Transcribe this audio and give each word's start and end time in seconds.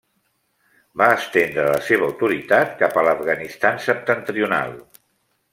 Va 1.01 1.09
estendre 1.17 1.67
la 1.67 1.77
seva 1.91 2.07
autoritat 2.11 2.73
cap 2.81 2.97
a 3.03 3.07
l'Afganistan 3.09 3.81
septentrional. 3.89 4.79